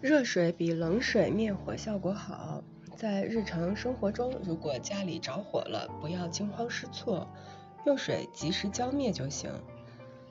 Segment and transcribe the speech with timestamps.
[0.00, 2.62] 热水比冷水灭火效果好。
[2.96, 7.26] 在日常生活中，如果家里着火了，不要惊慌失措，
[7.84, 9.50] 用水及时浇灭就行。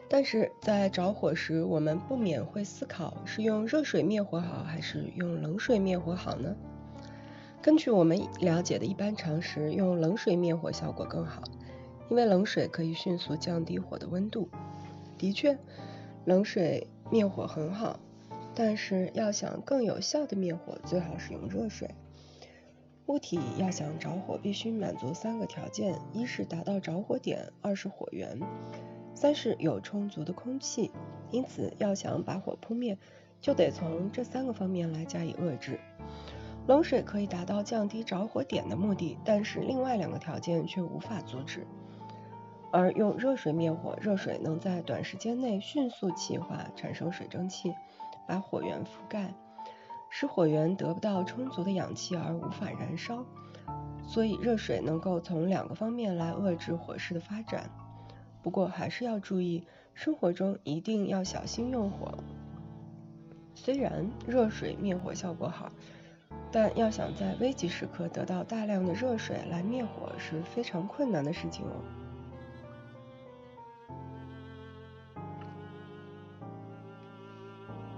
[0.09, 6.55] 但是在着火时，我们不免会思考，是用热水灭火好，还是用冷水灭火好呢？
[7.61, 11.43] 根据我们了解的一般常识，用冷水灭火效果更好，
[12.09, 14.47] 因为冷水可以迅速降低火的温度。
[15.17, 15.59] 的确，
[16.23, 17.99] 冷水灭火很好。
[18.59, 21.93] 但是要想更有效的灭火，最好是用热水。
[23.05, 28.39] 物体要想着火，必须满足三个条件：一是达到着火点，二是火源，
[29.13, 30.89] 三是有充足的空气。
[31.29, 32.97] 因此，要想把火扑灭，
[33.39, 35.79] 就得从这三个方面来加以遏制。
[36.65, 41.67] 冷水可以达到降低着火点的目的，但是另外两个条件却无法阻止。
[42.71, 47.71] 而用热水灭火，热水能在短时间内迅速气化，产生水蒸气。
[48.27, 49.33] 把火源覆盖，
[50.09, 53.23] 使火源得不到充足的氧气而无法燃烧，
[54.03, 57.69] 所以热水能够从两个方面来遏制火势的发展。
[58.43, 62.17] 不过还是要注意，生活中一定要小心用火。
[63.55, 65.71] 虽然热水灭火效果好，
[66.51, 71.71] 但要想在危急时刻得到大量的热水来灭火是非常困难的事情哦。